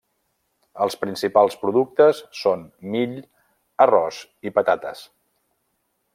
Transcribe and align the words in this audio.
Els 0.85 0.95
principals 1.01 1.57
productes 1.65 2.21
són 2.39 2.65
mill, 2.95 3.13
arròs 3.87 4.23
i 4.51 4.55
patates. 4.59 5.07